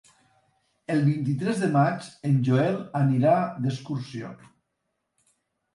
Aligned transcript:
El 0.93 1.03
vint-i-tres 1.09 1.61
de 1.65 1.69
maig 1.75 2.09
en 2.31 2.41
Joel 2.49 2.81
anirà 3.03 3.37
d'excursió. 3.61 4.35